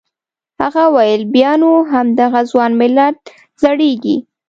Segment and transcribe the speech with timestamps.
[0.61, 3.17] هغه وویل بیا نو همدغه ځوان ملت
[3.61, 4.15] زړیږي.